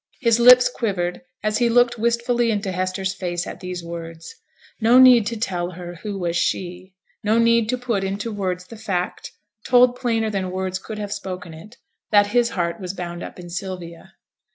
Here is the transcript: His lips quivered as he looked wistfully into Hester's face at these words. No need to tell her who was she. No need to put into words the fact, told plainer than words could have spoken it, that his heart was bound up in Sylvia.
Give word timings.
His 0.19 0.39
lips 0.39 0.67
quivered 0.67 1.21
as 1.43 1.59
he 1.59 1.69
looked 1.69 1.99
wistfully 1.99 2.49
into 2.49 2.71
Hester's 2.71 3.13
face 3.13 3.45
at 3.45 3.59
these 3.59 3.83
words. 3.83 4.33
No 4.79 4.97
need 4.97 5.27
to 5.27 5.37
tell 5.37 5.69
her 5.73 5.97
who 6.01 6.17
was 6.17 6.35
she. 6.35 6.95
No 7.23 7.37
need 7.37 7.69
to 7.69 7.77
put 7.77 8.03
into 8.03 8.31
words 8.33 8.65
the 8.65 8.77
fact, 8.77 9.31
told 9.63 9.95
plainer 9.95 10.31
than 10.31 10.49
words 10.49 10.79
could 10.79 10.97
have 10.97 11.13
spoken 11.13 11.53
it, 11.53 11.77
that 12.09 12.25
his 12.33 12.49
heart 12.49 12.79
was 12.79 12.95
bound 12.95 13.21
up 13.21 13.37
in 13.39 13.51
Sylvia. 13.51 14.13